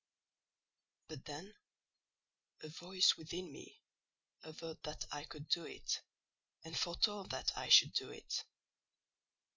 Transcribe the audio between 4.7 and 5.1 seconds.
that